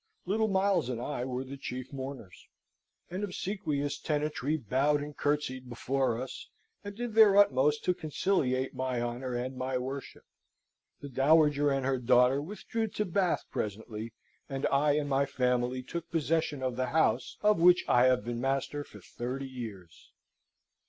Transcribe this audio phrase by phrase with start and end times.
[0.25, 2.47] Little Miles and I were the chief mourners.
[3.11, 6.49] An obsequious tenantry bowed and curtseyed before us,
[6.83, 10.23] and did their utmost to conciliate my honour and my worship.
[11.01, 14.11] The dowager and her daughter withdrew to Bath presently;
[14.49, 18.41] and I and my family took possession of the house, of which I have been
[18.41, 20.09] master for thirty years.